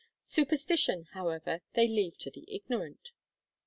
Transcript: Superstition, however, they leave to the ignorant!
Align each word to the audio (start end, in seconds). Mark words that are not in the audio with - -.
Superstition, 0.25 1.05
however, 1.11 1.61
they 1.75 1.87
leave 1.87 2.17
to 2.17 2.31
the 2.31 2.45
ignorant! 2.51 3.11